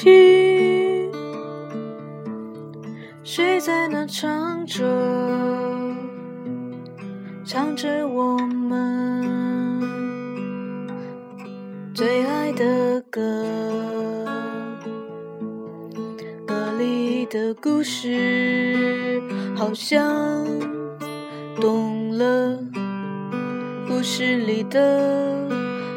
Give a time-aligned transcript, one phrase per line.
[0.00, 1.12] 听
[3.22, 4.82] 谁在那唱着
[7.44, 9.82] 唱着我们
[11.92, 13.20] 最爱的歌。
[16.46, 19.20] 歌里的故事
[19.54, 20.46] 好像
[21.60, 22.58] 懂了
[23.86, 25.46] 故事里的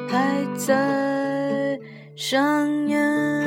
[0.09, 1.79] 还在
[2.17, 3.42] 上演。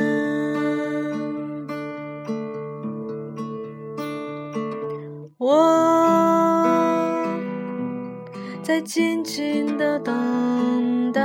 [8.81, 11.21] 静静的等待，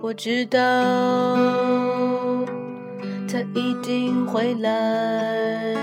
[0.00, 0.58] 我知道
[3.28, 5.76] 他一定会来。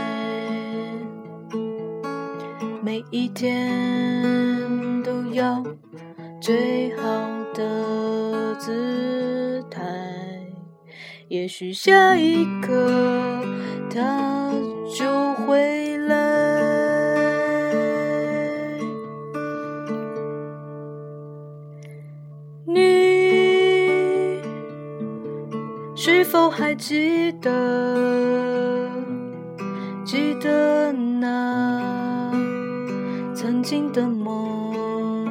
[2.82, 5.64] 每一天都要
[6.42, 7.04] 最好
[7.54, 9.82] 的姿态，
[11.28, 12.74] 也许下一刻
[13.90, 14.52] 他
[14.98, 15.89] 就会
[26.02, 28.90] 是否还记得？
[30.06, 32.32] 记得那
[33.36, 35.28] 曾经的梦，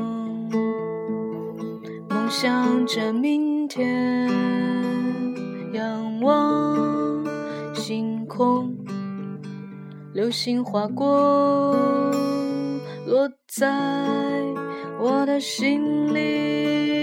[2.11, 4.29] 梦想着明天，
[5.73, 7.25] 仰望
[7.75, 8.77] 星空，
[10.13, 11.73] 流星划过，
[13.07, 13.73] 落在
[15.01, 16.98] 我的心里。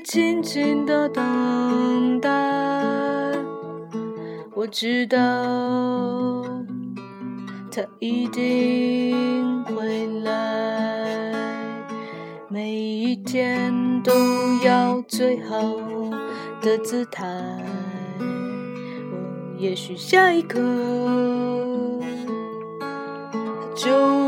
[0.00, 2.30] 静静的等待，
[4.54, 5.16] 我知道
[7.70, 11.32] 他一定会来。
[12.48, 14.12] 每一天都
[14.64, 15.56] 要最好
[16.60, 17.26] 的姿态，
[19.56, 20.58] 也许下一刻
[23.74, 24.19] 就。